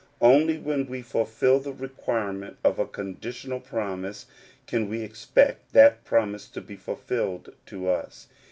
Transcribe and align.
Only 0.19 0.57
when 0.57 0.87
we 0.87 1.03
fulfil 1.03 1.59
the 1.59 1.71
requirement 1.73 2.57
of 2.63 2.79
a 2.79 2.87
conditional 2.87 3.59
promise 3.59 4.25
can 4.65 4.89
we 4.89 5.03
expect 5.03 5.73
that 5.73 6.03
promise 6.05 6.47
to 6.47 6.61
be 6.61 6.75
fulfilled 6.75 7.53
to 7.67 7.87
us. 7.87 8.27